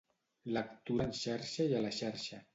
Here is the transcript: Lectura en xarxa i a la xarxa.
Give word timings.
Lectura 0.55 1.05
en 1.11 1.13
xarxa 1.21 1.69
i 1.75 1.79
a 1.83 1.85
la 1.87 1.95
xarxa. 2.01 2.43